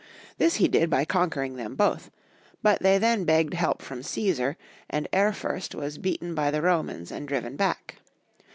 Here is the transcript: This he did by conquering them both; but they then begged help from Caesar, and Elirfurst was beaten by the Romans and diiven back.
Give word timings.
This 0.39 0.55
he 0.55 0.67
did 0.67 0.89
by 0.89 1.05
conquering 1.05 1.57
them 1.57 1.75
both; 1.75 2.09
but 2.63 2.81
they 2.81 2.97
then 2.97 3.23
begged 3.23 3.53
help 3.53 3.83
from 3.83 4.01
Caesar, 4.01 4.57
and 4.89 5.07
Elirfurst 5.13 5.75
was 5.75 5.99
beaten 5.99 6.33
by 6.33 6.49
the 6.49 6.63
Romans 6.63 7.11
and 7.11 7.29
diiven 7.29 7.55
back. 7.55 7.97